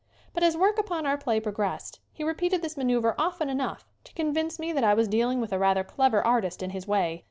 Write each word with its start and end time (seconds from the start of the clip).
But 0.33 0.41
as 0.41 0.57
work 0.57 0.79
upon 0.79 1.05
our 1.05 1.15
play 1.15 1.39
progressed 1.39 1.99
he 2.11 2.23
repeated 2.23 2.63
this 2.63 2.75
maneuver 2.75 3.13
often 3.19 3.49
enough 3.51 3.85
to 4.05 4.13
con 4.15 4.33
vince 4.33 4.57
me 4.57 4.73
that 4.73 4.83
I 4.83 4.95
was 4.95 5.07
dealing 5.07 5.39
with 5.39 5.53
a 5.53 5.59
rather 5.59 5.83
clever 5.83 6.25
artist 6.25 6.63
in 6.63 6.71
his 6.71 6.87
way. 6.87 7.19